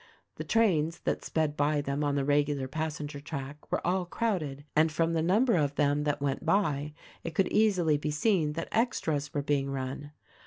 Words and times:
The 0.37 0.43
trains 0.43 1.01
that 1.01 1.23
sped 1.23 1.55
by 1.55 1.79
them 1.79 2.03
on 2.03 2.15
the 2.15 2.25
regular 2.25 2.67
passenger 2.67 3.19
track 3.19 3.71
were 3.71 3.85
all 3.85 4.07
crowded, 4.07 4.65
and 4.75 4.91
from 4.91 5.13
the 5.13 5.21
number 5.21 5.55
of 5.55 5.75
them 5.75 6.05
that 6.05 6.19
went 6.19 6.43
by 6.43 6.95
it 7.23 7.35
could 7.35 7.49
easily 7.53 7.99
be 7.99 8.09
seen 8.09 8.53
that 8.53 8.69
extras 8.71 9.31
were 9.31 9.43
being 9.43 9.69
run. 9.69 10.11